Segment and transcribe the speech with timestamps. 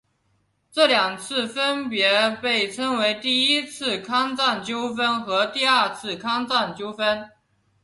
[0.71, 7.29] 这两次分别被称为第一次康藏纠纷和第二次康藏纠纷。